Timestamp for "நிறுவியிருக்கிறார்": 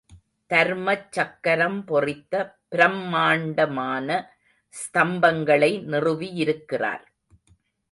5.85-7.05